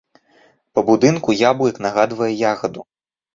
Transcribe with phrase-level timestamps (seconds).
[0.79, 2.81] Па будынку яблык нагадвае ягаду.